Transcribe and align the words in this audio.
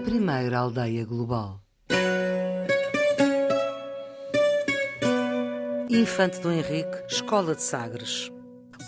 a 0.00 0.02
primeira 0.02 0.60
aldeia 0.60 1.04
global. 1.04 1.60
Infante 5.90 6.40
Dom 6.40 6.52
Henrique, 6.52 7.04
Escola 7.06 7.54
de 7.54 7.62
Sagres. 7.62 8.32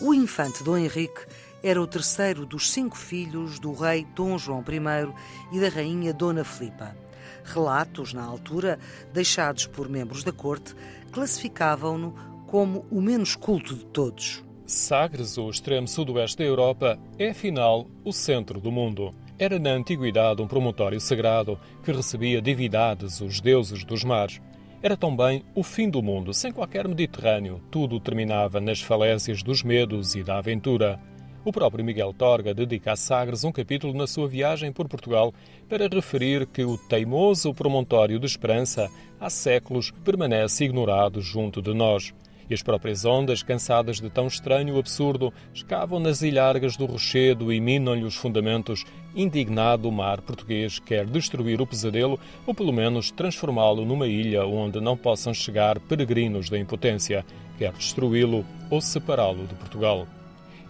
O 0.01 0.15
infante 0.15 0.65
Dom 0.65 0.79
Henrique 0.79 1.27
era 1.63 1.83
o 1.83 1.87
terceiro 1.87 2.47
dos 2.47 2.73
cinco 2.73 2.97
filhos 2.97 3.59
do 3.59 3.75
rei 3.75 4.07
Dom 4.17 4.39
João 4.39 4.65
I 4.67 5.55
e 5.55 5.61
da 5.61 5.69
rainha 5.69 6.15
Dona 6.15 6.45
Filipa. 6.45 6.97
Relatos, 7.45 8.15
na 8.15 8.25
altura, 8.25 8.79
deixados 9.13 9.67
por 9.67 9.91
membros 9.91 10.25
da 10.25 10.33
corte, 10.33 10.75
classificavam-no 11.13 12.15
como 12.47 12.87
o 12.91 13.03
menos 13.03 13.37
culto 13.37 13.75
de 13.75 13.85
todos. 13.85 14.43
Sagres, 14.65 15.37
o 15.37 15.51
extremo 15.51 15.87
sudoeste 15.87 16.39
da 16.39 16.45
Europa, 16.45 16.99
é 17.19 17.31
afinal 17.31 17.87
o 18.03 18.15
centro 18.15 18.59
do 18.59 18.73
mundo. 18.73 19.15
Era 19.43 19.59
na 19.59 19.71
antiguidade 19.71 20.41
um 20.41 20.47
promontório 20.47 21.01
sagrado 21.01 21.59
que 21.83 21.91
recebia 21.91 22.41
divindades, 22.41 23.21
os 23.21 23.41
deuses 23.41 23.83
dos 23.83 24.05
mares. 24.05 24.41
Era 24.81 24.97
também 24.97 25.43
o 25.53 25.65
fim 25.65 25.91
do 25.91 26.01
mundo, 26.01 26.33
sem 26.33 26.53
qualquer 26.53 26.87
Mediterrâneo. 26.87 27.61
Tudo 27.69 27.99
terminava 27.99 28.61
nas 28.61 28.81
falésias 28.81 29.43
dos 29.43 29.65
medos 29.65 30.15
e 30.15 30.23
da 30.23 30.39
aventura. 30.39 31.01
O 31.45 31.51
próprio 31.51 31.85
Miguel 31.85 32.13
Torga 32.13 32.55
dedica 32.55 32.93
a 32.93 32.97
Sagres 32.97 33.43
um 33.43 33.51
capítulo 33.51 33.93
na 33.93 34.07
sua 34.07 34.29
viagem 34.29 34.71
por 34.71 34.87
Portugal 34.89 35.35
para 35.69 35.89
referir 35.89 36.47
que 36.47 36.63
o 36.63 36.79
teimoso 36.79 37.53
promontório 37.53 38.21
de 38.21 38.27
Esperança 38.27 38.89
há 39.19 39.29
séculos 39.29 39.91
permanece 40.05 40.67
ignorado 40.67 41.21
junto 41.21 41.61
de 41.61 41.75
nós 41.75 42.15
e 42.49 42.55
as 42.55 42.63
próprias 42.63 43.05
ondas, 43.05 43.43
cansadas 43.43 44.01
de 44.01 44.11
tão 44.11 44.27
estranho 44.27 44.79
absurdo, 44.79 45.33
escavam 45.53 45.99
nas 45.99 46.23
ilhargas 46.23 46.77
do 46.77 46.87
rochedo 46.87 47.53
e 47.53 47.61
minam-lhe 47.61 48.05
os 48.05 48.15
fundamentos. 48.15 48.85
Indignado, 49.15 49.89
o 49.89 49.93
mar 49.93 50.21
português 50.23 50.79
quer 50.79 51.07
destruir 51.07 51.61
o 51.61 51.67
pesadelo 51.67 52.19
ou, 52.47 52.55
pelo 52.55 52.73
menos, 52.73 53.11
transformá-lo 53.11 53.85
numa 53.85 54.07
ilha 54.07 54.47
onde 54.47 54.81
não 54.81 54.97
possam 54.97 55.35
chegar 55.35 55.79
peregrinos 55.81 56.49
da 56.49 56.59
impotência. 56.59 57.25
Quer 57.59 57.73
destruí-lo 57.73 58.45
ou 58.71 58.81
separá-lo 58.81 59.47
de 59.47 59.55
Portugal. 59.55 60.07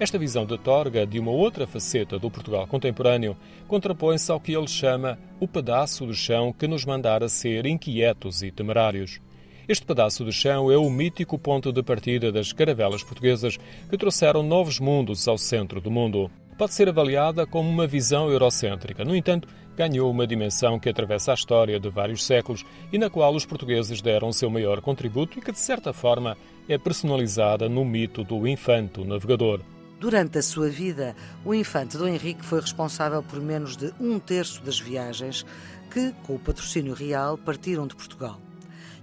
Esta 0.03 0.19
visão 0.19 0.45
de 0.45 0.59
Torga 0.59 1.07
de 1.07 1.20
uma 1.20 1.31
outra 1.31 1.64
faceta 1.64 2.19
do 2.19 2.29
Portugal 2.29 2.67
contemporâneo 2.67 3.36
contrapõe-se 3.69 4.33
ao 4.33 4.41
que 4.41 4.53
ele 4.53 4.67
chama 4.67 5.17
o 5.39 5.47
pedaço 5.47 6.05
do 6.05 6.12
chão 6.12 6.53
que 6.53 6.67
nos 6.67 6.84
mandara 6.84 7.29
ser 7.29 7.67
inquietos 7.67 8.42
e 8.42 8.51
temerários. 8.51 9.20
Este 9.69 9.87
pedaço 9.87 10.25
de 10.25 10.33
chão 10.33 10.73
é 10.73 10.77
o 10.77 10.91
mítico 10.91 11.39
ponto 11.39 11.73
de 11.73 11.85
partida 11.85 12.33
das 12.33 12.53
caravelas 12.53 13.05
portuguesas 13.05 13.57
que 13.89 13.97
trouxeram 13.97 14.43
novos 14.43 14.81
mundos 14.81 15.29
ao 15.29 15.39
centro 15.39 15.81
do 15.81 15.89
mundo. 15.89 16.29
Pode 16.59 16.75
ser 16.75 16.89
avaliada 16.89 17.47
como 17.47 17.69
uma 17.69 17.87
visão 17.87 18.29
eurocêntrica. 18.29 19.05
No 19.05 19.15
entanto, 19.15 19.49
ganhou 19.77 20.11
uma 20.11 20.27
dimensão 20.27 20.81
que 20.81 20.89
atravessa 20.89 21.31
a 21.31 21.35
história 21.35 21.79
de 21.79 21.89
vários 21.89 22.25
séculos 22.25 22.65
e 22.93 22.99
na 22.99 23.09
qual 23.09 23.33
os 23.35 23.47
portugueses 23.47 24.03
deram 24.03 24.29
o 24.29 24.33
seu 24.33 24.51
maior 24.51 24.81
contributo 24.81 25.39
e 25.39 25.43
que, 25.43 25.53
de 25.53 25.61
certa 25.61 25.93
forma, 25.93 26.37
é 26.69 26.77
personalizada 26.77 27.69
no 27.69 27.85
mito 27.85 28.25
do 28.25 28.49
infanto 28.49 29.05
navegador. 29.05 29.61
Durante 30.01 30.39
a 30.39 30.43
sua 30.43 30.69
vida, 30.69 31.15
o 31.45 31.55
infante 31.55 31.97
Dom 31.97 32.09
Henrique 32.09 32.45
foi 32.45 32.61
responsável 32.61 33.23
por 33.23 33.41
menos 33.41 33.77
de 33.77 33.95
um 34.01 34.19
terço 34.19 34.61
das 34.65 34.81
viagens 34.81 35.47
que, 35.89 36.13
com 36.25 36.35
o 36.35 36.39
patrocínio 36.41 36.95
real, 36.95 37.39
partiram 37.39 37.87
de 37.87 37.95
Portugal. 37.95 38.41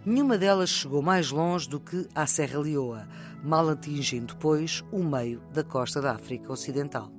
Nenhuma 0.10 0.40
delas 0.40 0.72
chegou 0.72 1.04
mais 1.04 1.30
longe 1.30 1.70
do 1.70 1.80
que 1.80 2.08
à 2.16 2.26
Serra 2.26 2.58
Leoa, 2.60 3.08
mal 3.44 3.70
atingindo 3.70 4.34
depois 4.34 4.84
o 4.92 5.04
meio 5.04 5.40
da 5.54 5.64
costa 5.64 6.02
da 6.02 6.14
África 6.14 6.52
Ocidental. 6.52 7.12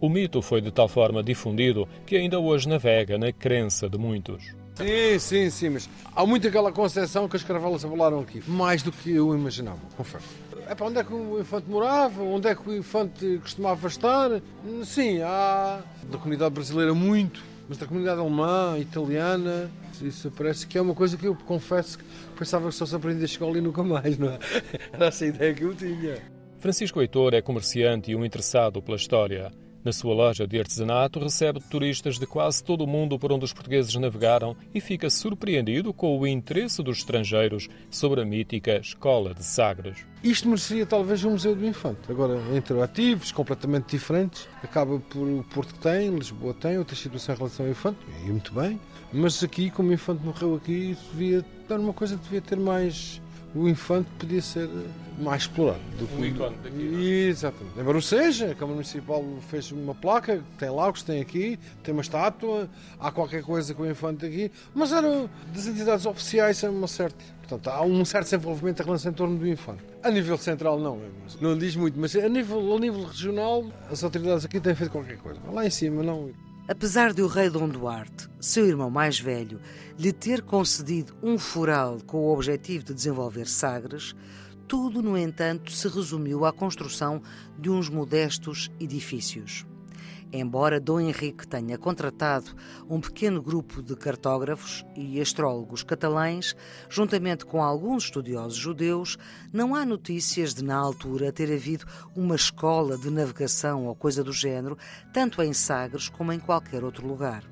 O 0.00 0.08
mito 0.08 0.40
foi 0.40 0.62
de 0.62 0.70
tal 0.70 0.88
forma 0.88 1.22
difundido 1.22 1.86
que 2.06 2.16
ainda 2.16 2.40
hoje 2.40 2.66
navega 2.66 3.18
na 3.18 3.30
crença 3.30 3.90
de 3.90 3.98
muitos. 3.98 4.54
Sim, 4.74 5.18
sim, 5.18 5.50
sim, 5.50 5.68
mas 5.68 5.90
há 6.16 6.24
muito 6.24 6.48
aquela 6.48 6.72
concepção 6.72 7.28
que 7.28 7.36
as 7.36 7.44
caravelas 7.44 7.84
abalaram 7.84 8.20
aqui, 8.20 8.42
mais 8.48 8.82
do 8.82 8.90
que 8.90 9.14
eu 9.14 9.34
imaginava, 9.34 9.80
confesso. 9.94 10.34
É 10.66 10.74
para 10.74 10.86
onde 10.86 10.98
é 10.98 11.04
que 11.04 11.12
o 11.12 11.38
infante 11.38 11.68
morava? 11.68 12.22
Onde 12.22 12.48
é 12.48 12.54
que 12.54 12.70
o 12.70 12.74
infante 12.74 13.38
costumava 13.42 13.86
estar? 13.86 14.30
Sim, 14.86 15.20
há 15.20 15.82
da 16.10 16.16
comunidade 16.16 16.54
brasileira 16.54 16.94
muito, 16.94 17.44
mas 17.70 17.78
da 17.78 17.86
comunidade 17.86 18.18
alemã, 18.18 18.76
italiana, 18.80 19.70
isso 20.02 20.28
parece 20.36 20.66
que 20.66 20.76
é 20.76 20.82
uma 20.82 20.92
coisa 20.92 21.16
que 21.16 21.24
eu 21.24 21.36
confesso 21.36 21.98
que 21.98 22.04
pensava 22.36 22.68
que 22.68 22.74
só 22.74 22.84
se 22.84 22.96
aprendia 22.96 23.22
a 23.22 23.26
escola 23.26 23.56
e 23.58 23.60
nunca 23.60 23.84
mais, 23.84 24.18
não 24.18 24.28
é? 24.28 24.40
Era 24.92 25.06
essa 25.06 25.24
a 25.24 25.28
ideia 25.28 25.54
que 25.54 25.62
eu 25.62 25.72
tinha. 25.72 26.16
Francisco 26.58 27.00
Heitor 27.00 27.32
é 27.32 27.40
comerciante 27.40 28.10
e 28.10 28.16
um 28.16 28.24
interessado 28.24 28.82
pela 28.82 28.96
história. 28.96 29.52
Na 29.82 29.92
sua 29.92 30.12
loja 30.12 30.46
de 30.46 30.58
artesanato, 30.58 31.18
recebe 31.18 31.58
turistas 31.58 32.18
de 32.18 32.26
quase 32.26 32.62
todo 32.62 32.84
o 32.84 32.86
mundo 32.86 33.18
por 33.18 33.32
onde 33.32 33.46
os 33.46 33.52
portugueses 33.52 33.94
navegaram 33.94 34.54
e 34.74 34.80
fica 34.80 35.08
surpreendido 35.08 35.94
com 35.94 36.18
o 36.18 36.26
interesse 36.26 36.82
dos 36.82 36.98
estrangeiros 36.98 37.66
sobre 37.90 38.20
a 38.20 38.24
mítica 38.26 38.78
Escola 38.78 39.32
de 39.32 39.42
Sagres. 39.42 40.04
Isto 40.22 40.48
mereceria 40.48 40.84
talvez 40.84 41.24
um 41.24 41.30
Museu 41.30 41.56
do 41.56 41.66
Infante. 41.66 42.00
Agora, 42.10 42.38
entre 42.54 42.78
ativos 42.82 43.32
completamente 43.32 43.92
diferentes, 43.92 44.46
acaba 44.62 44.98
por 44.98 45.26
o 45.26 45.42
Porto 45.44 45.72
que 45.72 45.80
tem, 45.80 46.14
Lisboa 46.14 46.52
tem, 46.52 46.76
outra 46.76 46.94
situação 46.94 47.34
em 47.34 47.38
relação 47.38 47.64
ao 47.64 47.72
Infante, 47.72 47.98
e 48.22 48.28
muito 48.28 48.52
bem. 48.52 48.78
Mas 49.10 49.42
aqui, 49.42 49.70
como 49.70 49.88
o 49.88 49.92
Infante 49.94 50.22
morreu 50.22 50.56
aqui, 50.56 50.94
devia 51.10 51.42
dar 51.66 51.80
uma 51.80 51.94
coisa 51.94 52.16
devia 52.16 52.42
ter 52.42 52.58
mais 52.58 53.22
o 53.54 53.68
infante 53.68 54.08
podia 54.18 54.40
ser 54.42 54.68
mais 55.18 55.42
explorado 55.42 55.80
do 55.98 56.06
que 56.06 56.14
o 56.14 56.24
ícone 56.24 56.56
daqui. 56.62 57.26
Exatamente. 57.28 57.78
Embora 57.78 57.98
o 57.98 58.02
seja, 58.02 58.46
a 58.46 58.54
Câmara 58.54 58.74
Municipal 58.74 59.24
fez 59.48 59.70
uma 59.70 59.94
placa, 59.94 60.42
tem 60.58 60.68
que 60.92 61.04
tem 61.04 61.20
aqui, 61.20 61.58
tem 61.82 61.92
uma 61.92 62.02
estátua, 62.02 62.68
há 62.98 63.10
qualquer 63.10 63.42
coisa 63.42 63.74
com 63.74 63.82
o 63.82 63.90
infante 63.90 64.24
aqui, 64.24 64.50
mas 64.74 64.92
era 64.92 65.28
das 65.52 65.66
entidades 65.66 66.06
oficiais 66.06 66.62
uma 66.62 66.88
certa. 66.88 67.22
Portanto, 67.40 67.68
há 67.68 67.82
um 67.82 68.04
certo 68.04 68.24
desenvolvimento 68.24 68.80
em 68.80 68.84
relação 68.84 69.10
em 69.10 69.14
torno 69.14 69.36
do 69.36 69.46
infante. 69.46 69.82
A 70.02 70.10
nível 70.10 70.38
central 70.38 70.78
não, 70.78 70.96
é, 70.96 71.08
não 71.40 71.58
diz 71.58 71.74
muito, 71.74 71.98
mas 71.98 72.14
a 72.14 72.28
nível, 72.28 72.74
a 72.74 72.78
nível 72.78 73.04
regional 73.04 73.66
as 73.90 74.04
autoridades 74.04 74.44
aqui 74.44 74.60
têm 74.60 74.74
feito 74.74 74.90
qualquer 74.90 75.18
coisa. 75.18 75.40
Lá 75.52 75.66
em 75.66 75.70
cima 75.70 76.02
não. 76.02 76.30
Apesar 76.70 77.12
de 77.12 77.20
o 77.20 77.26
rei 77.26 77.50
Dom 77.50 77.68
Duarte, 77.68 78.28
seu 78.40 78.64
irmão 78.64 78.88
mais 78.88 79.18
velho, 79.18 79.60
lhe 79.98 80.12
ter 80.12 80.40
concedido 80.40 81.16
um 81.20 81.36
foral 81.36 81.98
com 82.06 82.18
o 82.18 82.32
objetivo 82.32 82.84
de 82.84 82.94
desenvolver 82.94 83.48
Sagres, 83.48 84.14
tudo, 84.68 85.02
no 85.02 85.18
entanto, 85.18 85.72
se 85.72 85.88
resumiu 85.88 86.44
à 86.44 86.52
construção 86.52 87.20
de 87.58 87.68
uns 87.68 87.88
modestos 87.88 88.70
edifícios. 88.78 89.66
Embora 90.32 90.78
Dom 90.78 91.00
Henrique 91.00 91.46
tenha 91.46 91.76
contratado 91.76 92.52
um 92.88 93.00
pequeno 93.00 93.42
grupo 93.42 93.82
de 93.82 93.96
cartógrafos 93.96 94.84
e 94.94 95.20
astrólogos 95.20 95.82
catalães, 95.82 96.54
juntamente 96.88 97.44
com 97.44 97.60
alguns 97.60 98.04
estudiosos 98.04 98.56
judeus, 98.56 99.18
não 99.52 99.74
há 99.74 99.84
notícias 99.84 100.54
de, 100.54 100.62
na 100.62 100.76
altura, 100.76 101.32
ter 101.32 101.52
havido 101.52 101.84
uma 102.14 102.36
escola 102.36 102.96
de 102.96 103.10
navegação 103.10 103.86
ou 103.86 103.94
coisa 103.96 104.22
do 104.22 104.32
género, 104.32 104.78
tanto 105.12 105.42
em 105.42 105.52
Sagres 105.52 106.08
como 106.08 106.32
em 106.32 106.38
qualquer 106.38 106.84
outro 106.84 107.08
lugar. 107.08 107.42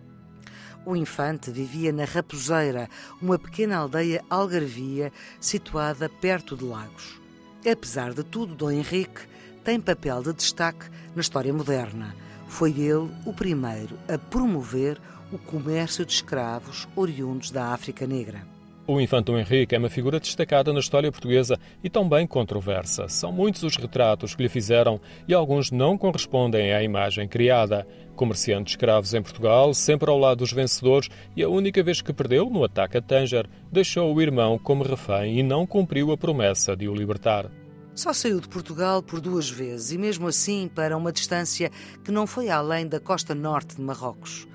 O 0.86 0.94
infante 0.94 1.50
vivia 1.50 1.92
na 1.92 2.04
Raposeira, 2.04 2.88
uma 3.20 3.40
pequena 3.40 3.76
aldeia 3.76 4.24
algarvia 4.30 5.12
situada 5.40 6.08
perto 6.08 6.56
de 6.56 6.64
Lagos. 6.64 7.20
Apesar 7.68 8.14
de 8.14 8.22
tudo, 8.22 8.54
Dom 8.54 8.70
Henrique 8.70 9.22
tem 9.64 9.80
papel 9.80 10.22
de 10.22 10.32
destaque 10.32 10.88
na 11.16 11.20
história 11.20 11.52
moderna 11.52 12.14
foi 12.48 12.70
ele 12.70 13.08
o 13.24 13.32
primeiro 13.32 13.96
a 14.08 14.18
promover 14.18 14.98
o 15.30 15.38
comércio 15.38 16.04
de 16.04 16.12
escravos 16.12 16.88
oriundos 16.96 17.50
da 17.50 17.66
África 17.66 18.06
Negra. 18.06 18.42
O 18.90 18.98
infante 18.98 19.30
Henrique 19.30 19.74
é 19.74 19.78
uma 19.78 19.90
figura 19.90 20.18
destacada 20.18 20.72
na 20.72 20.80
história 20.80 21.12
portuguesa 21.12 21.58
e 21.84 21.90
também 21.90 22.26
controversa. 22.26 23.06
São 23.06 23.30
muitos 23.30 23.62
os 23.62 23.76
retratos 23.76 24.34
que 24.34 24.42
lhe 24.42 24.48
fizeram 24.48 24.98
e 25.28 25.34
alguns 25.34 25.70
não 25.70 25.98
correspondem 25.98 26.72
à 26.72 26.82
imagem 26.82 27.28
criada. 27.28 27.86
Comerciante 28.16 28.64
de 28.64 28.70
escravos 28.70 29.12
em 29.12 29.20
Portugal, 29.20 29.74
sempre 29.74 30.08
ao 30.08 30.18
lado 30.18 30.38
dos 30.38 30.54
vencedores 30.54 31.10
e 31.36 31.42
a 31.42 31.50
única 31.50 31.82
vez 31.82 32.00
que 32.00 32.14
perdeu, 32.14 32.48
no 32.48 32.64
ataque 32.64 32.96
a 32.96 33.02
Tanger, 33.02 33.46
deixou 33.70 34.12
o 34.12 34.22
irmão 34.22 34.58
como 34.58 34.82
refém 34.82 35.38
e 35.38 35.42
não 35.42 35.66
cumpriu 35.66 36.10
a 36.10 36.16
promessa 36.16 36.74
de 36.74 36.88
o 36.88 36.94
libertar. 36.94 37.50
Só 37.98 38.12
saiu 38.12 38.38
de 38.38 38.48
Portugal 38.48 39.02
por 39.02 39.20
duas 39.20 39.50
vezes 39.50 39.90
e, 39.90 39.98
mesmo 39.98 40.28
assim, 40.28 40.70
para 40.72 40.96
uma 40.96 41.10
distância 41.10 41.68
que 42.04 42.12
não 42.12 42.28
foi 42.28 42.48
além 42.48 42.86
da 42.86 43.00
costa 43.00 43.34
norte 43.34 43.74
de 43.74 43.82
Marrocos. 43.82 44.46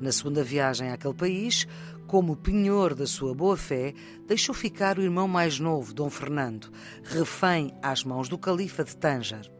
Na 0.00 0.12
segunda 0.12 0.44
viagem 0.44 0.88
àquele 0.88 1.12
país, 1.12 1.66
como 2.06 2.36
penhor 2.36 2.94
da 2.94 3.04
sua 3.04 3.34
boa-fé, 3.34 3.92
deixou 4.28 4.54
ficar 4.54 4.98
o 4.98 5.02
irmão 5.02 5.26
mais 5.26 5.58
novo, 5.58 5.92
Dom 5.92 6.08
Fernando, 6.08 6.70
refém 7.02 7.74
às 7.82 8.04
mãos 8.04 8.28
do 8.28 8.38
califa 8.38 8.84
de 8.84 8.96
Tanger. 8.96 9.50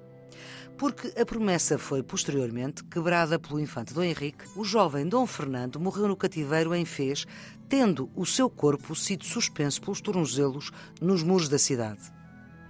Porque 0.79 1.13
a 1.21 1.27
promessa 1.27 1.77
foi 1.79 2.01
posteriormente 2.01 2.85
quebrada 2.85 3.41
pelo 3.41 3.59
infante 3.59 3.93
Dom 3.93 4.05
Henrique, 4.05 4.45
o 4.55 4.63
jovem 4.63 5.09
Dom 5.09 5.27
Fernando 5.27 5.81
morreu 5.81 6.07
no 6.07 6.17
cativeiro 6.17 6.73
em 6.77 6.85
Fez, 6.85 7.27
tendo 7.69 8.09
o 8.15 8.25
seu 8.25 8.49
corpo 8.49 8.95
sido 8.95 9.25
suspenso 9.25 9.81
pelos 9.81 10.01
tornozelos 10.01 10.71
nos 11.01 11.25
muros 11.25 11.49
da 11.49 11.59
cidade. 11.59 12.22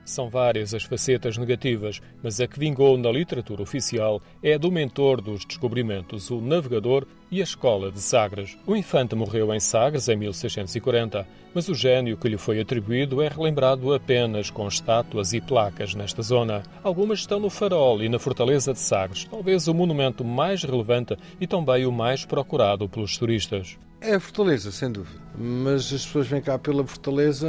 São 0.05 0.29
várias 0.29 0.75
as 0.75 0.83
facetas 0.83 1.39
negativas, 1.39 2.01
mas 2.23 2.41
a 2.41 2.47
que 2.47 2.59
vingou 2.59 2.99
na 2.99 3.11
literatura 3.11 3.63
oficial 3.63 4.21
é 4.43 4.55
a 4.55 4.59
do 4.59 4.71
mentor 4.71 5.21
dos 5.21 5.45
descobrimentos, 5.45 6.31
o 6.31 6.41
navegador 6.41 7.07
e 7.31 7.41
a 7.41 7.45
escola 7.45 7.91
de 7.91 8.01
Sagres. 8.01 8.59
O 8.67 8.75
infante 8.75 9.15
morreu 9.15 9.55
em 9.55 9.61
Sagres 9.61 10.09
em 10.09 10.17
1640, 10.17 11.27
mas 11.55 11.69
o 11.69 11.75
gênio 11.75 12.17
que 12.17 12.29
lhe 12.29 12.37
foi 12.37 12.61
atribuído 12.61 13.23
é 13.23 13.29
relembrado 13.29 13.95
apenas 13.95 14.51
com 14.51 14.67
estátuas 14.67 15.33
e 15.33 15.41
placas 15.41 15.95
nesta 15.95 16.21
zona. 16.21 16.63
Algumas 16.83 17.21
estão 17.21 17.39
no 17.39 17.49
Farol 17.49 18.03
e 18.03 18.09
na 18.09 18.19
Fortaleza 18.19 18.73
de 18.73 18.81
Sagres, 18.81 19.25
talvez 19.25 19.69
o 19.69 19.75
monumento 19.75 20.25
mais 20.25 20.65
relevante 20.65 21.17
e 21.41 21.47
também 21.47 21.87
o 21.87 21.93
mais 21.93 22.25
procurado 22.25 22.89
pelos 22.89 23.17
turistas. 23.17 23.79
É 24.05 24.17
a 24.17 24.21
Fortaleza, 24.21 24.73
sem 24.73 24.91
dúvida. 24.91 25.21
Mas 25.39 25.93
as 25.93 26.05
pessoas 26.05 26.27
vêm 26.27 26.41
cá 26.43 26.59
pela 26.59 26.85
Fortaleza 26.85 27.49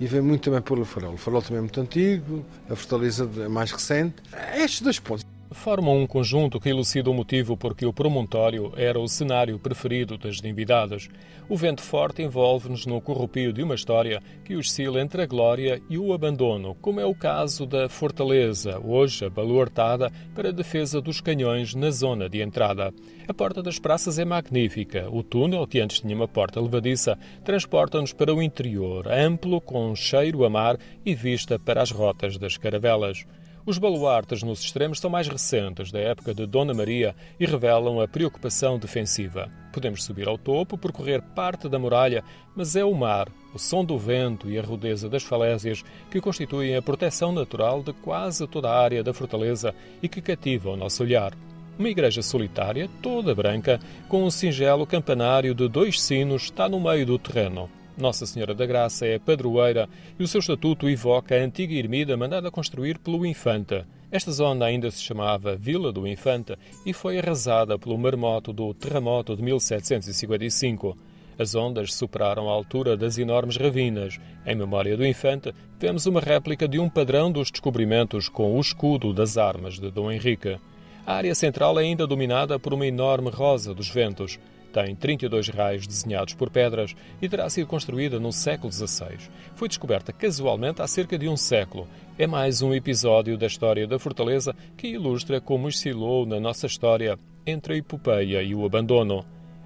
e 0.00 0.06
vêm 0.06 0.22
muito 0.22 0.44
também 0.44 0.62
pelo 0.62 0.82
Farol. 0.84 1.12
O 1.12 1.16
Farol 1.18 1.42
também 1.42 1.58
é 1.58 1.60
muito 1.60 1.78
antigo, 1.78 2.44
a 2.70 2.74
Fortaleza 2.74 3.28
é 3.36 3.48
mais 3.48 3.70
recente. 3.70 4.14
É 4.32 4.64
estes 4.64 4.80
dois 4.80 4.98
pontos 4.98 5.33
formam 5.64 5.96
um 5.96 6.06
conjunto 6.06 6.60
que 6.60 6.68
elucida 6.68 7.10
o 7.10 7.14
motivo 7.14 7.56
por 7.56 7.74
que 7.74 7.86
o 7.86 7.92
promontório 7.92 8.74
era 8.76 9.00
o 9.00 9.08
cenário 9.08 9.58
preferido 9.58 10.18
das 10.18 10.36
divindades. 10.36 11.08
O 11.48 11.56
vento 11.56 11.80
forte 11.80 12.20
envolve-nos 12.20 12.84
no 12.84 13.00
corrupio 13.00 13.50
de 13.50 13.62
uma 13.62 13.74
história 13.74 14.22
que 14.44 14.56
oscila 14.56 15.00
entre 15.00 15.22
a 15.22 15.26
glória 15.26 15.80
e 15.88 15.96
o 15.96 16.12
abandono, 16.12 16.74
como 16.82 17.00
é 17.00 17.06
o 17.06 17.14
caso 17.14 17.64
da 17.64 17.88
fortaleza, 17.88 18.78
hoje 18.78 19.24
abaluartada 19.24 20.12
para 20.34 20.50
a 20.50 20.52
defesa 20.52 21.00
dos 21.00 21.22
canhões 21.22 21.74
na 21.74 21.90
zona 21.90 22.28
de 22.28 22.42
entrada. 22.42 22.92
A 23.26 23.32
porta 23.32 23.62
das 23.62 23.78
praças 23.78 24.18
é 24.18 24.24
magnífica. 24.26 25.08
O 25.10 25.22
túnel, 25.22 25.66
que 25.66 25.80
antes 25.80 26.00
tinha 26.00 26.14
uma 26.14 26.28
porta 26.28 26.60
levadiça, 26.60 27.18
transporta-nos 27.42 28.12
para 28.12 28.34
o 28.34 28.42
interior, 28.42 29.10
amplo, 29.10 29.62
com 29.62 29.96
cheiro 29.96 30.44
a 30.44 30.50
mar 30.50 30.76
e 31.06 31.14
vista 31.14 31.58
para 31.58 31.80
as 31.80 31.90
rotas 31.90 32.36
das 32.36 32.58
caravelas. 32.58 33.24
Os 33.66 33.78
baluartes 33.78 34.42
nos 34.42 34.60
extremos 34.60 35.00
são 35.00 35.08
mais 35.08 35.26
recentes, 35.26 35.90
da 35.90 35.98
época 35.98 36.34
de 36.34 36.44
Dona 36.44 36.74
Maria, 36.74 37.16
e 37.40 37.46
revelam 37.46 37.98
a 37.98 38.06
preocupação 38.06 38.78
defensiva. 38.78 39.50
Podemos 39.72 40.04
subir 40.04 40.28
ao 40.28 40.36
topo, 40.36 40.76
percorrer 40.76 41.22
parte 41.22 41.66
da 41.66 41.78
muralha, 41.78 42.22
mas 42.54 42.76
é 42.76 42.84
o 42.84 42.92
mar, 42.92 43.26
o 43.54 43.58
som 43.58 43.82
do 43.82 43.96
vento 43.96 44.50
e 44.50 44.58
a 44.58 44.62
rudeza 44.62 45.08
das 45.08 45.22
falésias 45.22 45.82
que 46.10 46.20
constituem 46.20 46.76
a 46.76 46.82
proteção 46.82 47.32
natural 47.32 47.82
de 47.82 47.94
quase 47.94 48.46
toda 48.46 48.68
a 48.68 48.78
área 48.78 49.02
da 49.02 49.14
fortaleza 49.14 49.74
e 50.02 50.10
que 50.10 50.20
cativa 50.20 50.68
o 50.68 50.76
nosso 50.76 51.02
olhar. 51.02 51.32
Uma 51.78 51.88
igreja 51.88 52.20
solitária, 52.20 52.86
toda 53.00 53.34
branca, 53.34 53.80
com 54.10 54.24
um 54.24 54.30
singelo 54.30 54.86
campanário 54.86 55.54
de 55.54 55.66
dois 55.68 56.02
sinos, 56.02 56.42
está 56.42 56.68
no 56.68 56.78
meio 56.78 57.06
do 57.06 57.18
terreno. 57.18 57.70
Nossa 57.96 58.26
Senhora 58.26 58.54
da 58.54 58.66
Graça 58.66 59.06
é 59.06 59.18
padroeira 59.18 59.88
e 60.18 60.22
o 60.24 60.28
seu 60.28 60.40
estatuto 60.40 60.88
evoca 60.88 61.34
a 61.34 61.38
antiga 61.38 61.74
ermida 61.74 62.16
mandada 62.16 62.50
construir 62.50 62.98
pelo 62.98 63.24
Infanta. 63.24 63.86
Esta 64.10 64.32
zona 64.32 64.66
ainda 64.66 64.90
se 64.90 65.02
chamava 65.02 65.56
Vila 65.56 65.92
do 65.92 66.06
Infanta 66.06 66.58
e 66.84 66.92
foi 66.92 67.18
arrasada 67.18 67.78
pelo 67.78 67.96
marmoto 67.96 68.52
do 68.52 68.74
terremoto 68.74 69.36
de 69.36 69.42
1755. 69.42 70.96
As 71.38 71.54
ondas 71.54 71.94
superaram 71.94 72.48
a 72.48 72.52
altura 72.52 72.96
das 72.96 73.16
enormes 73.18 73.56
ravinas. 73.56 74.18
Em 74.46 74.54
memória 74.54 74.96
do 74.96 75.06
Infante, 75.06 75.54
temos 75.78 76.06
uma 76.06 76.20
réplica 76.20 76.66
de 76.66 76.78
um 76.78 76.88
padrão 76.88 77.30
dos 77.30 77.50
descobrimentos 77.50 78.28
com 78.28 78.56
o 78.56 78.60
escudo 78.60 79.12
das 79.12 79.36
armas 79.36 79.78
de 79.78 79.90
Dom 79.90 80.10
Henrique. 80.10 80.58
A 81.06 81.14
área 81.14 81.34
central 81.34 81.78
é 81.78 81.82
ainda 81.82 82.06
dominada 82.06 82.58
por 82.58 82.72
uma 82.72 82.86
enorme 82.86 83.30
rosa 83.30 83.74
dos 83.74 83.88
ventos. 83.88 84.38
Tem 84.74 84.92
32 84.96 85.50
raios 85.50 85.86
desenhados 85.86 86.34
por 86.34 86.50
pedras 86.50 86.96
e 87.22 87.28
terá 87.28 87.48
sido 87.48 87.68
construída 87.68 88.18
no 88.18 88.32
século 88.32 88.72
XVI. 88.72 89.30
Foi 89.54 89.68
descoberta 89.68 90.12
casualmente 90.12 90.82
há 90.82 90.86
cerca 90.88 91.16
de 91.16 91.28
um 91.28 91.36
século. 91.36 91.86
É 92.18 92.26
mais 92.26 92.60
um 92.60 92.74
episódio 92.74 93.38
da 93.38 93.46
história 93.46 93.86
da 93.86 94.00
fortaleza 94.00 94.52
que 94.76 94.88
ilustra 94.88 95.40
como 95.40 95.68
oscilou 95.68 96.26
na 96.26 96.40
nossa 96.40 96.66
história 96.66 97.16
entre 97.46 97.74
a 97.74 97.76
epopeia 97.76 98.42
e 98.42 98.52
o 98.52 98.66
abandono. 98.66 99.24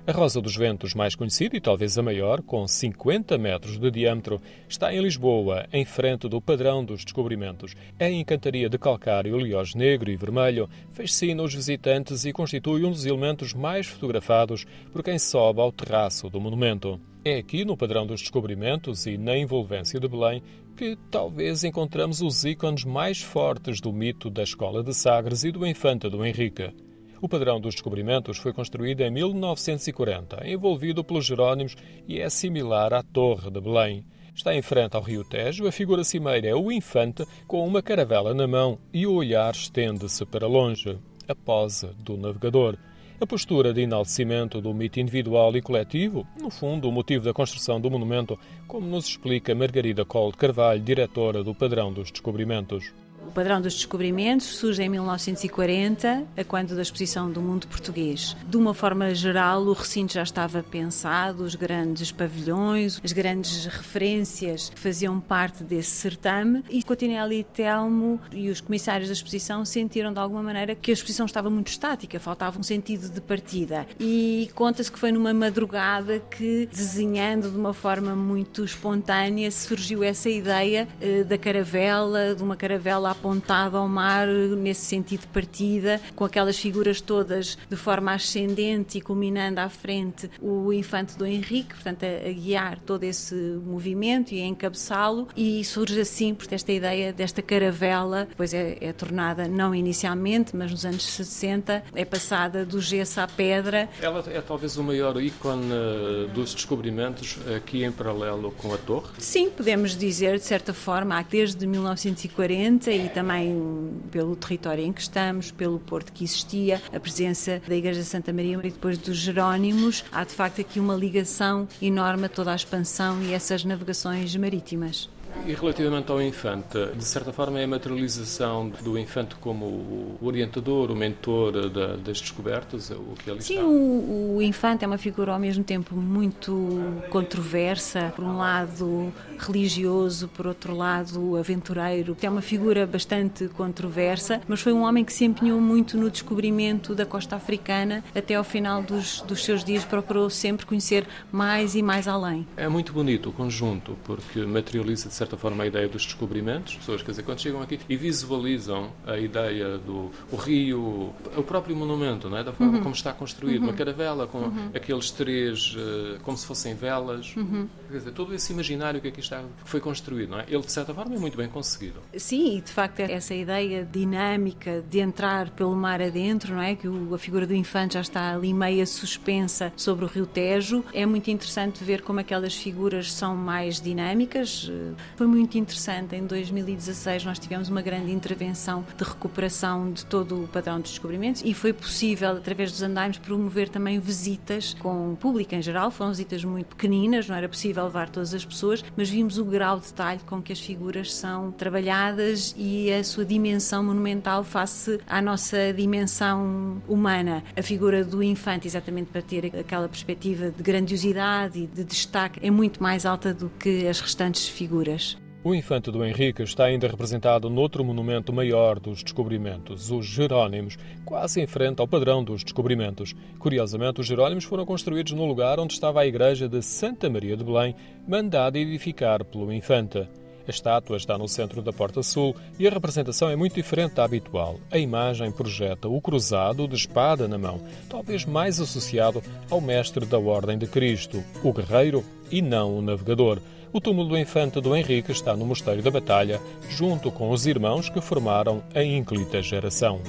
A 0.09 0.13
Rosa 0.13 0.41
dos 0.41 0.57
Ventos, 0.57 0.95
mais 0.95 1.15
conhecida 1.15 1.55
e 1.55 1.61
talvez 1.61 1.99
a 1.99 2.03
maior, 2.03 2.41
com 2.41 2.67
50 2.67 3.37
metros 3.37 3.79
de 3.79 3.91
diâmetro, 3.91 4.41
está 4.67 4.91
em 4.91 5.03
Lisboa, 5.03 5.67
em 5.71 5.85
frente 5.85 6.27
do 6.31 6.41
padrão 6.41 6.83
dos 6.83 7.05
descobrimentos. 7.05 7.77
É 7.99 8.11
encantaria 8.11 8.71
de 8.71 8.79
calcário 8.79 9.37
liós 9.39 9.75
negro 9.75 10.11
e 10.11 10.17
vermelho, 10.17 10.67
fascina 10.93 11.43
os 11.43 11.53
visitantes 11.53 12.25
e 12.25 12.33
constitui 12.33 12.87
um 12.87 12.91
dos 12.91 13.05
elementos 13.05 13.53
mais 13.53 13.87
fotografados 13.87 14.65
por 14.91 15.03
quem 15.03 15.19
sobe 15.19 15.61
ao 15.61 15.71
terraço 15.71 16.31
do 16.31 16.41
monumento. 16.41 16.99
É 17.23 17.37
aqui, 17.37 17.63
no 17.63 17.77
padrão 17.77 18.07
dos 18.07 18.23
descobrimentos 18.23 19.05
e 19.05 19.19
na 19.19 19.37
envolvência 19.37 20.01
de 20.01 20.09
Belém, 20.09 20.43
que 20.75 20.97
talvez 21.11 21.65
encontramos 21.65 22.23
os 22.23 22.47
ícones 22.47 22.83
mais 22.83 23.21
fortes 23.21 23.79
do 23.79 23.93
mito 23.93 24.31
da 24.31 24.43
Escola 24.43 24.83
de 24.83 24.95
Sagres 24.95 25.45
e 25.45 25.51
do 25.51 25.67
Infanta 25.67 26.09
do 26.09 26.25
Henrique. 26.25 26.73
O 27.21 27.29
padrão 27.29 27.61
dos 27.61 27.75
descobrimentos 27.75 28.39
foi 28.39 28.53
construído 28.53 29.01
em 29.01 29.11
1940, 29.11 30.49
envolvido 30.49 31.03
pelos 31.03 31.27
Jerónimos 31.27 31.75
e 32.07 32.21
é 32.21 32.31
similar 32.31 32.95
à 32.95 33.03
Torre 33.03 33.51
de 33.51 33.61
Belém. 33.61 34.05
Está 34.33 34.55
em 34.55 34.63
frente 34.63 34.95
ao 34.95 35.03
rio 35.03 35.25
Tejo, 35.25 35.67
a 35.67 35.73
figura 35.73 36.05
cimeira 36.05 36.47
é 36.47 36.55
o 36.55 36.71
infante 36.71 37.27
com 37.45 37.67
uma 37.67 37.83
caravela 37.83 38.33
na 38.33 38.47
mão 38.47 38.79
e 38.93 39.05
o 39.05 39.15
olhar 39.15 39.53
estende-se 39.53 40.25
para 40.25 40.47
longe, 40.47 40.97
a 41.27 41.35
pose 41.35 41.89
do 41.99 42.17
navegador. 42.17 42.77
A 43.21 43.27
postura 43.27 43.75
de 43.75 43.81
enaltecimento 43.81 44.61
do 44.61 44.73
mito 44.73 45.01
individual 45.01 45.57
e 45.57 45.61
coletivo, 45.61 46.25
no 46.41 46.51
fundo, 46.51 46.89
o 46.89 46.93
motivo 46.93 47.25
da 47.25 47.33
construção 47.33 47.81
do 47.81 47.91
monumento, 47.91 48.39
como 48.69 48.87
nos 48.87 49.09
explica 49.09 49.57
Margarida 49.57 50.05
Cole 50.05 50.35
Carvalho, 50.35 50.81
diretora 50.81 51.43
do 51.43 51.53
Padrão 51.53 51.93
dos 51.93 52.13
Descobrimentos. 52.13 52.93
O 53.29 53.31
padrão 53.31 53.61
dos 53.61 53.75
descobrimentos 53.75 54.57
surge 54.57 54.83
em 54.83 54.89
1940, 54.89 56.25
a 56.35 56.45
quando 56.45 56.75
da 56.75 56.81
exposição 56.81 57.31
do 57.31 57.43
mundo 57.43 57.69
português. 57.69 58.35
De 58.49 58.57
uma 58.57 58.73
forma 58.73 59.15
geral, 59.15 59.65
o 59.65 59.75
recinto 59.75 60.15
já 60.15 60.23
estava 60.23 60.63
pensado, 60.63 61.45
os 61.45 61.55
grandes 61.55 62.11
pavilhões, 62.11 62.99
as 63.05 63.13
grandes 63.13 63.67
referências 63.67 64.71
que 64.71 64.81
faziam 64.81 65.21
parte 65.21 65.63
desse 65.63 65.91
certame 65.91 66.65
e 66.71 66.83
Cotinelli 66.83 67.41
e 67.41 67.45
Telmo 67.45 68.19
e 68.33 68.49
os 68.49 68.63
comissários 68.63 69.11
da 69.11 69.13
exposição 69.13 69.63
sentiram 69.63 70.11
de 70.11 70.19
alguma 70.19 70.43
maneira 70.43 70.75
que 70.75 70.91
a 70.91 70.95
exposição 70.95 71.27
estava 71.27 71.51
muito 71.51 71.69
estática, 71.69 72.19
faltava 72.19 72.59
um 72.59 72.63
sentido 72.63 73.11
de 73.11 73.21
partida. 73.21 73.87
E 74.01 74.51
conta-se 74.55 74.91
que 74.91 74.99
foi 74.99 75.13
numa 75.13 75.35
madrugada 75.35 76.19
que, 76.19 76.67
desenhando 76.73 77.51
de 77.51 77.59
uma 77.59 77.75
forma 77.75 78.17
muito 78.17 78.65
espontânea, 78.65 79.51
surgiu 79.51 80.03
essa 80.03 80.31
ideia 80.31 80.89
eh, 80.99 81.25
da 81.25 81.37
caravela, 81.37 82.35
de 82.35 82.43
uma 82.43 82.57
caravela 82.57 83.18
apontado 83.19 83.77
ao 83.77 83.89
mar 83.89 84.27
nesse 84.29 84.87
sentido 84.87 85.23
de 85.23 85.27
partida, 85.29 86.01
com 86.15 86.25
aquelas 86.25 86.59
figuras 86.59 87.01
todas 87.01 87.59
de 87.69 87.77
forma 87.77 88.13
ascendente 88.13 88.99
e 88.99 89.01
culminando 89.01 89.61
à 89.61 89.69
frente 89.69 90.31
o 90.41 90.73
infante 90.73 91.17
do 91.17 91.27
Henrique, 91.27 91.75
portanto, 91.75 92.05
a, 92.05 92.29
a 92.29 92.33
guiar 92.33 92.79
todo 92.79 93.03
esse 93.03 93.35
movimento 93.35 94.33
e 94.33 94.41
a 94.41 94.47
encabeçá-lo, 94.47 95.29
e 95.37 95.65
surge 95.65 96.01
assim, 96.01 96.35
portanto, 96.35 96.55
esta 96.55 96.73
ideia 96.73 97.13
desta 97.13 97.43
caravela, 97.43 98.27
depois 98.29 98.55
é, 98.55 98.79
é 98.81 98.93
tornada, 98.93 99.49
não 99.49 99.75
inicialmente, 99.75 100.57
mas 100.57 100.71
nos 100.71 100.85
anos 100.85 101.05
60, 101.05 101.83
é 101.95 102.05
passada 102.05 102.65
do 102.65 102.81
gesso 102.81 103.21
à 103.21 103.27
pedra. 103.27 103.89
Ela 104.01 104.25
é 104.29 104.41
talvez 104.41 104.77
o 104.77 104.83
maior 104.83 105.21
ícone 105.21 105.73
eh, 105.73 106.29
dos 106.33 106.55
descobrimentos 106.55 107.39
aqui 107.57 107.85
em 107.85 107.91
paralelo 107.91 108.53
com 108.53 108.73
a 108.73 108.79
torre? 108.79 109.09
Sim, 109.19 109.51
podemos 109.51 109.97
dizer, 109.97 110.39
de 110.39 110.45
certa 110.45 110.73
forma, 110.73 111.23
desde 111.29 111.67
1940 111.67 112.91
e 112.91 113.08
também 113.09 113.93
pelo 114.11 114.37
território 114.37 114.85
em 114.85 114.93
que 114.93 115.01
estamos, 115.01 115.51
pelo 115.51 115.79
porto 115.79 116.13
que 116.13 116.25
existia, 116.25 116.83
a 116.93 117.01
presença 117.01 117.61
da 117.67 117.75
Igreja 117.75 118.01
de 118.01 118.07
Santa 118.07 118.33
Maria 118.33 118.59
e 118.63 118.71
depois 118.71 118.99
dos 118.99 119.17
Jerónimos, 119.17 120.05
há 120.13 120.25
de 120.25 120.33
facto 120.33 120.61
aqui 120.61 120.81
uma 120.81 120.95
ligação 120.95 121.69
enorme 121.81 122.27
a 122.27 122.29
toda 122.29 122.53
a 122.53 122.57
expansão 122.57 123.23
e 123.23 123.33
essas 123.33 123.65
navegações 123.65 124.35
marítimas. 124.37 125.09
E 125.47 125.55
relativamente 125.55 126.11
ao 126.11 126.21
infante, 126.21 126.79
de 126.95 127.05
certa 127.05 127.33
forma 127.33 127.59
é 127.59 127.65
a 127.65 127.69
materialização 127.69 128.71
do 128.83 128.99
infante 128.99 129.35
como 129.37 129.65
o 129.65 130.19
orientador, 130.21 130.91
o 130.91 130.97
mentor 130.97 131.71
da, 131.71 131.97
das 131.97 132.21
descobertas, 132.21 132.91
o 132.91 133.15
que 133.23 133.31
ali 133.31 133.43
Sim, 133.43 133.55
está? 133.55 133.67
o, 133.67 134.37
o 134.37 134.43
infante 134.43 134.85
é 134.85 134.87
uma 134.87 134.99
figura 134.99 135.33
ao 135.33 135.39
mesmo 135.39 135.65
tempo 135.65 135.95
muito 135.97 137.03
controversa, 137.11 138.13
por 138.15 138.25
um 138.25 138.37
lado 138.37 139.13
religioso, 139.39 140.29
por 140.29 140.47
outro 140.47 140.75
lado 140.75 141.37
aventureiro. 141.37 142.17
É 142.21 142.29
uma 142.29 142.43
figura 142.43 142.87
bastante 142.87 143.49
controversa, 143.49 144.41
mas 144.47 144.61
foi 144.61 144.73
um 144.73 144.83
homem 144.83 145.05
que 145.05 145.13
se 145.13 145.25
empenhou 145.25 145.61
muito 145.61 145.97
no 145.97 146.11
descobrimento 146.11 146.95
da 146.95 147.07
costa 147.07 147.37
africana. 147.37 148.05
Até 148.15 148.35
ao 148.35 148.45
final 148.45 148.83
dos, 148.83 149.23
dos 149.23 149.45
seus 149.45 149.65
dias 149.65 149.85
procurou 149.85 150.29
sempre 150.29 150.67
conhecer 150.67 151.07
mais 151.33 151.75
e 151.75 151.83
mais 151.83 152.07
além. 152.07 152.47
É 152.57 152.69
muito 152.69 152.93
bonito 152.93 153.31
o 153.31 153.33
conjunto, 153.33 153.97
porque 154.05 154.41
materializa 154.41 155.09
certa 155.19 155.37
forma, 155.37 155.65
a 155.65 155.67
ideia 155.67 155.89
dos 155.89 156.05
descobrimentos. 156.05 156.77
Pessoas, 156.77 157.03
quer 157.03 157.11
dizer, 157.11 157.23
quando 157.23 157.41
chegam 157.41 157.63
aqui 157.63 157.79
e 157.89 157.97
visualizam 157.97 158.91
a 159.07 159.19
ideia 159.19 159.79
do 159.79 160.11
o 160.31 160.37
rio, 160.37 161.13
o 161.37 161.43
próprio 161.43 161.77
monumento, 161.77 162.29
não 162.29 162.39
é? 162.39 162.45
da 162.45 162.53
forma 162.53 162.77
uhum. 162.77 162.83
como 162.83 162.95
está 162.95 163.13
construído, 163.13 163.63
uhum. 163.63 163.69
uma 163.69 163.73
caravela 163.73 164.27
com 164.27 164.39
uhum. 164.39 164.71
aqueles 164.75 165.11
três, 165.11 165.75
uh, 165.75 166.19
como 166.23 166.37
se 166.37 166.47
fossem 166.47 166.75
velas. 166.75 167.35
Uhum. 167.37 167.69
Quer 167.91 167.99
dizer, 167.99 168.11
todo 168.13 168.35
esse 168.35 168.53
imaginário 168.53 169.01
que 169.01 169.09
aqui 169.09 169.21
está, 169.21 169.43
foi 169.65 169.81
construído, 169.81 170.31
não 170.31 170.41
é? 170.41 170.45
Ele, 170.49 170.63
de 170.63 170.73
certa 170.73 170.95
forma, 170.95 171.15
é 171.15 171.19
muito 171.19 171.37
bem 171.37 171.49
conseguido. 171.49 172.01
Sim, 172.17 172.59
e 172.59 172.61
de 172.61 172.71
facto, 172.71 173.01
essa 173.01 173.35
ideia 173.35 173.85
dinâmica 173.85 174.85
de 174.89 175.01
entrar 175.01 175.51
pelo 175.51 175.75
mar 175.75 176.01
adentro, 176.01 176.55
não 176.55 176.63
é? 176.63 176.75
Que 176.75 176.87
a 176.87 177.19
figura 177.19 177.47
do 177.47 177.55
infante 177.55 177.95
já 177.95 178.01
está 178.01 178.35
ali 178.35 178.53
meia 178.53 178.87
suspensa 178.87 179.73
sobre 179.77 180.05
o 180.05 180.09
rio 180.09 180.27
Tejo. 180.27 180.85
É 180.93 181.05
muito 181.05 181.31
interessante 181.31 181.83
ver 181.83 182.03
como 182.03 182.21
aquelas 182.21 182.55
figuras 182.55 183.13
são 183.13 183.37
mais 183.37 183.81
dinâmicas. 183.81 184.71
Foi 185.17 185.27
muito 185.27 185.59
interessante. 185.59 186.17
Em 186.17 186.27
2016 186.27 187.25
nós 187.25 187.39
tivemos 187.39 187.69
uma 187.69 187.83
grande 187.83 188.13
intervenção 188.13 188.85
de 188.97 189.05
recuperação 189.05 189.93
de 189.93 190.05
todo 190.05 190.45
o 190.45 190.49
padrão 190.49 190.81
dos 190.81 190.91
descobrimentos 190.91 191.43
e 191.45 191.55
foi 191.55 191.73
possível, 191.73 192.31
através 192.31 192.71
dos 192.71 192.83
andaimes, 192.83 193.19
promover 193.19 193.69
também 193.69 193.99
visitas 193.99 194.75
com 194.75 195.13
o 195.13 195.17
público 195.17 195.55
em 195.55 195.63
geral. 195.63 195.91
Foram 195.91 196.11
visitas 196.11 196.45
muito 196.45 196.69
pequeninas, 196.69 197.29
não 197.29 197.37
era 197.37 197.49
possível 197.49 197.85
levar 197.85 198.09
todas 198.09 198.35
as 198.35 198.45
pessoas, 198.45 198.85
mas 198.97 199.09
vimos 199.09 199.39
o 199.39 199.45
grau 199.45 199.79
de 199.79 199.87
detalhe 199.87 200.21
com 200.27 200.41
que 200.43 200.53
as 200.53 200.61
figuras 200.61 201.13
são 201.13 201.51
trabalhadas 201.53 202.55
e 202.57 202.93
a 202.93 203.03
sua 203.03 203.25
dimensão 203.25 203.83
monumental 203.85 204.45
face 204.45 205.01
à 205.07 205.21
nossa 205.21 205.73
dimensão 205.73 206.83
humana. 206.89 207.43
A 207.57 207.63
figura 207.63 208.05
do 208.05 208.23
infante, 208.23 208.67
exatamente 208.67 209.11
para 209.11 209.23
ter 209.23 209.47
aquela 209.59 209.89
perspectiva 209.89 210.51
de 210.51 210.63
grandiosidade 210.63 211.61
e 211.61 211.67
de 211.67 211.85
destaque, 211.85 212.41
é 212.43 212.51
muito 212.51 212.83
mais 212.83 213.05
alta 213.05 213.33
do 213.33 213.51
que 213.59 213.87
as 213.87 214.01
restantes 214.01 214.49
figuras. 214.49 214.98
O 215.45 215.55
infante 215.55 215.89
do 215.93 216.05
Henrique 216.05 216.43
está 216.43 216.65
ainda 216.65 216.89
representado 216.89 217.49
noutro 217.49 217.85
monumento 217.85 218.33
maior 218.33 218.81
dos 218.81 219.05
descobrimentos, 219.05 219.89
os 219.89 220.05
Jerónimos, 220.05 220.77
quase 221.05 221.41
em 221.41 221.47
frente 221.47 221.81
ao 221.81 221.87
padrão 221.87 222.25
dos 222.25 222.43
descobrimentos. 222.43 223.15
Curiosamente, 223.39 224.01
os 224.01 224.07
Jerónimos 224.07 224.43
foram 224.43 224.67
construídos 224.67 225.13
no 225.13 225.25
lugar 225.25 225.61
onde 225.61 225.75
estava 225.75 226.01
a 226.01 226.07
igreja 226.07 226.49
de 226.49 226.61
Santa 226.61 227.09
Maria 227.09 227.37
de 227.37 227.45
Belém, 227.45 227.77
mandada 228.07 228.59
edificar 228.59 229.25
pelo 229.25 229.53
infante. 229.53 230.09
A 230.45 230.51
estátua 230.51 230.97
está 230.97 231.17
no 231.17 231.29
centro 231.29 231.63
da 231.63 231.73
Porta 231.73 232.03
Sul 232.03 232.35
e 232.59 232.67
a 232.67 232.71
representação 232.71 233.31
é 233.31 233.37
muito 233.37 233.55
diferente 233.55 233.95
da 233.95 234.05
habitual. 234.05 234.59
A 234.73 234.79
imagem 234.79 235.31
projeta 235.31 235.89
o 235.89 236.01
cruzado 236.01 236.67
de 236.67 236.75
espada 236.75 237.29
na 237.29 237.39
mão, 237.39 237.61
talvez 237.89 238.25
mais 238.25 238.59
associado 238.59 239.23
ao 239.49 239.61
mestre 239.61 240.05
da 240.05 240.19
Ordem 240.19 240.59
de 240.59 240.67
Cristo, 240.67 241.23
o 241.45 241.53
guerreiro 241.53 242.05
e 242.29 242.43
não 242.43 242.77
o 242.77 242.83
navegador. 242.83 243.41
O 243.71 243.81
túmulo 243.81 244.09
do 244.09 244.19
infante 244.19 244.61
do 244.61 244.75
Henrique 244.75 245.13
está 245.13 245.37
no 245.37 245.45
Mosteiro 245.45 245.83
da 245.83 245.91
Batalha, 245.91 246.41
junto 246.71 247.11
com 247.11 247.31
os 247.31 247.47
irmãos 247.47 247.91
que 247.91 248.01
formaram 248.01 248.63
a 248.75 248.83
ínclita 248.83 249.43
geração. 249.43 250.01